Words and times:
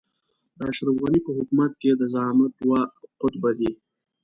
د 0.57 0.59
اشرف 0.71 0.95
غني 1.03 1.19
په 1.25 1.31
حکومت 1.37 1.71
کې 1.81 1.91
د 1.95 2.03
زعامت 2.13 2.51
دوه 2.61 2.79
قطبه 3.21 3.51
دي. 3.59 3.71